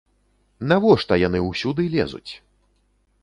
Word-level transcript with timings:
Навошта 0.71 1.13
яны 1.27 1.39
ўсюды 1.49 1.81
лезуць? 1.97 2.31